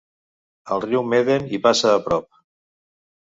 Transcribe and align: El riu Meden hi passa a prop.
El 0.75 0.81
riu 0.85 1.03
Meden 1.11 1.45
hi 1.51 1.59
passa 1.67 1.93
a 1.99 2.01
prop. 2.09 2.41